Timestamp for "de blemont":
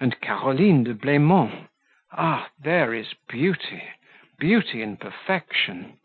0.84-1.68